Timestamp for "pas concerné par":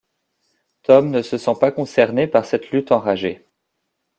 1.61-2.45